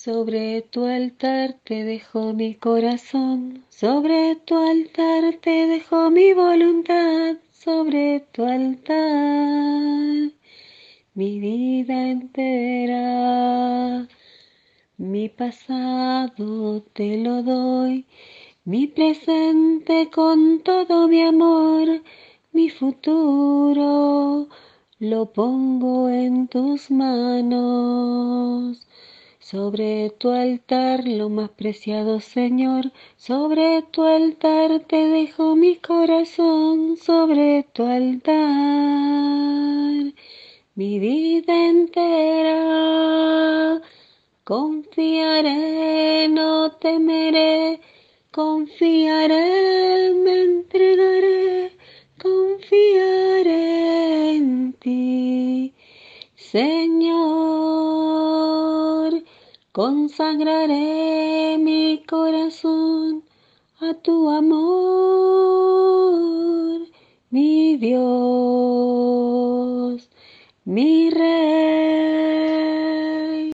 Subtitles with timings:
[0.00, 8.20] Sobre tu altar te dejo mi corazón, sobre tu altar te dejo mi voluntad, sobre
[8.30, 10.30] tu altar
[11.14, 14.06] mi vida entera.
[14.98, 18.06] Mi pasado te lo doy,
[18.64, 22.04] mi presente con todo mi amor,
[22.52, 24.46] mi futuro
[25.00, 28.87] lo pongo en tus manos.
[29.50, 37.62] Sobre tu altar, lo más preciado Señor, sobre tu altar te dejo mi corazón, sobre
[37.72, 38.34] tu altar
[40.74, 42.60] mi vida entera.
[44.44, 47.80] Confiaré, no temeré,
[48.30, 51.72] confiaré, me entregaré,
[52.20, 53.64] confiaré
[54.36, 55.72] en ti,
[56.36, 57.57] Señor.
[59.78, 63.22] Consagraré mi corazón
[63.78, 64.58] a tu amor,
[67.30, 68.00] mi Dios,
[70.64, 71.77] mi Rey.